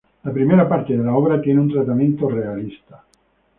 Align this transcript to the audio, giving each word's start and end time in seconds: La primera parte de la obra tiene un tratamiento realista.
La 0.23 0.31
primera 0.33 0.67
parte 0.67 0.97
de 0.97 1.03
la 1.03 1.15
obra 1.15 1.39
tiene 1.43 1.61
un 1.61 1.69
tratamiento 1.71 2.27
realista. 2.27 3.03